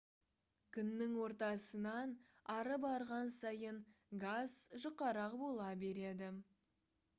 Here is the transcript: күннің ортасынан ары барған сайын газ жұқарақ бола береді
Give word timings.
күннің 0.77 1.11
ортасынан 1.25 2.15
ары 2.55 2.79
барған 2.87 3.31
сайын 3.37 3.79
газ 4.25 4.57
жұқарақ 4.87 5.39
бола 5.45 5.71
береді 5.87 6.35